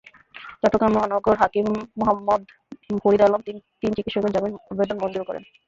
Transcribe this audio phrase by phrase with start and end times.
[0.61, 1.67] চট্টগ্রাম মহানগর হাকিম
[1.99, 2.41] মোহাম্মদ
[3.01, 3.57] ফরিদ আলম তিন
[3.97, 5.43] চিকিৎসকের জামিন আবেদন মঞ্জুর করেন।